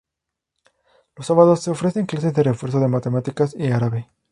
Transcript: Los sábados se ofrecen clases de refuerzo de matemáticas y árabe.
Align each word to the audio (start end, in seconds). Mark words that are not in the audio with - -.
Los 1.15 1.27
sábados 1.27 1.61
se 1.61 1.69
ofrecen 1.69 2.07
clases 2.07 2.33
de 2.33 2.41
refuerzo 2.41 2.79
de 2.79 2.87
matemáticas 2.87 3.53
y 3.55 3.67
árabe. 3.69 4.09